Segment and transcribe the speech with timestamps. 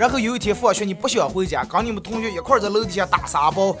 [0.00, 3.76] 然后有一天放学你不想回家，跟你们同学一块在楼底下打沙包。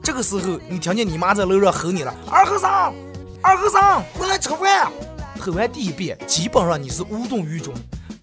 [0.00, 2.94] 这个时候你听见你妈在楼上吼你了：“二和尚，
[3.42, 4.88] 二和尚，回来吃饭！”
[5.44, 7.74] 吼完第一遍，基本上你是无动于衷。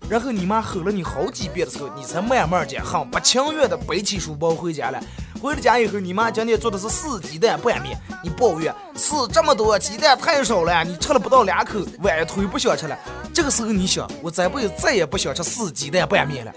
[0.10, 5.04] 然后你妈吼了你好几遍的时候，你才慢慢的很不情愿的背起书包回家了。
[5.42, 12.98] 回了家以后，你妈今天做的是四鸡蛋拌面，你抱怨四这么多鸡蛋太少了，你吃了不到两口，晚腿不想吃了。
[13.34, 16.54] 这个时候你想，我这辈子再也不想吃四鸡蛋拌面了。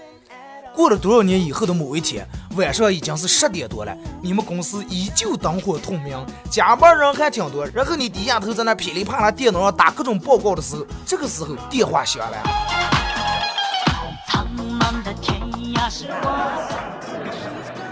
[0.73, 6.17] 过了多少年以后的某一天，晚上已经是十点多了，你们公司依旧灯火通明，
[6.49, 7.65] 加班人还挺多。
[7.67, 12.37] 然后你低下头在那噼里啪啦电脑上打各种报告的时候，这个时候电话响了。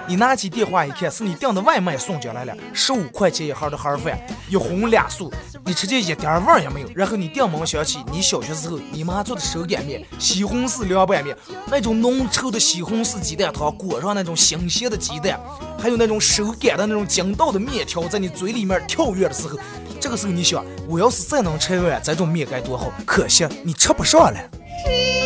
[0.09, 5.31] 你拿起电话一看，是你订的外卖送进来了，十五块钱一盒的盒饭，一荤两素，
[5.63, 6.87] 你吃见一点味儿也没有。
[6.95, 11.37] 然后你电门响起，你小学时候你妈做的手擀面，西红柿凉拌面，
[11.67, 15.39] 那种浓稠的西红柿鸡蛋汤裹上那种新鲜的鸡蛋，
[15.77, 19.59] 还有那种手擀的那种筋道的面条在你嘴里面跳跃的时候，
[20.01, 22.91] 这个时候你想，我要是再能吃一碗这种面该多好。
[23.05, 25.18] 可惜你吃不上了。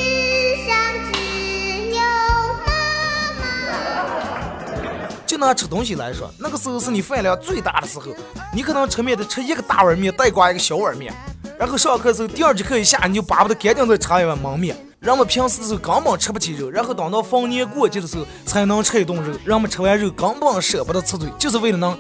[5.34, 8.06] 就拿吃东西来说，那个时候是你饭量最大的时候，
[8.54, 11.12] 你可能吃面得吃一个大碗面，带挂一个小碗面。
[11.58, 14.78] 然后上课的时候，第二节课一下，你就巴不得赶紧再吃一碗焖面。
[15.00, 19.34] 人们平时的时候根本吃不起肉，然后等到逢年过节的时候才能吃一顿肉。
[19.44, 21.98] 人们吃完肉根本舍不得吃嘴，就是为了能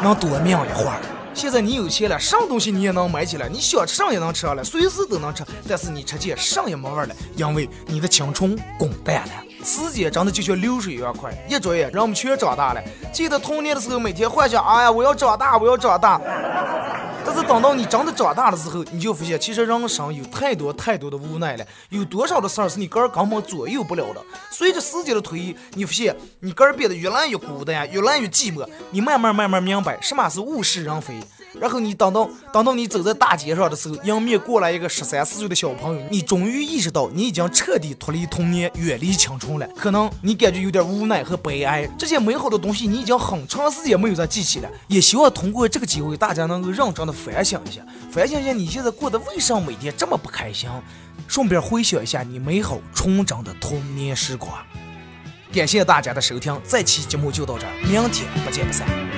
[0.00, 1.00] 能多命一会儿。
[1.34, 5.44] 现在你有钱了，什么东西你也能买起来，你想吃啥也能吃上了，随时都能吃。
[5.68, 9.45] 但是你吃起啥也没味了，因为你的青春滚蛋了。
[9.66, 12.80] 时间真的就像流水一样快，一转眼，人们全长大了。
[13.12, 16.20] 记得童年的时候，每天幻想，哎呀，我要长大，我要长大。
[17.24, 21.66] 但是等到你真的长大的时候，你就发现，其实人生有太多太多的无奈了。
[21.88, 24.22] 有多少的事儿是你个人根本左右不了的。
[24.52, 28.64] 随着时间的推移，你发现你个人变得越来越孤单，越来越寂寞。
[28.92, 31.20] 你慢慢慢慢明白，什么是物是人非。
[31.60, 39.66] 然后你等到等到你走在大街上的时候，迎面过来一个十三四岁的小朋友，你终于意识到你已经彻底脱离童年，远离青春了。
[39.76, 44.68] 可能你感觉有点无奈和悲哀，这些美好的东西你已经很长时间没有再记起了。
[44.88, 47.80] 也希望通过这个机会，大家能够认真的反省一下，
[48.10, 50.68] 反省一下你现在过得为什么每天这么不开心，
[51.26, 54.52] 顺便回想一下你美好纯真的童年时光。
[55.52, 59.15] 感谢大家的收听，这期节目就到这儿，明天不见不散。